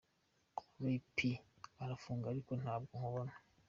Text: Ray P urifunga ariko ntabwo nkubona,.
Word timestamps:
Ray 0.81 0.99
P 1.15 1.17
urifunga 1.83 2.25
ariko 2.29 2.51
ntabwo 2.61 2.91
nkubona,. 2.99 3.33